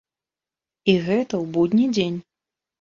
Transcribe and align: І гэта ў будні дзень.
І 0.91 0.95
гэта 1.05 1.29
ў 1.29 1.45
будні 1.61 1.85
дзень. 1.95 2.19